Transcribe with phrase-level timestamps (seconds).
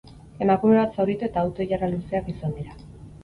[0.45, 2.75] Emakume bat zauritu eta auto-ilara luzeak izan dira.